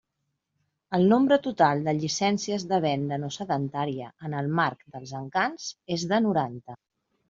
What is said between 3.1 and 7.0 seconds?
No Sedentària en el marc dels Encants és de noranta.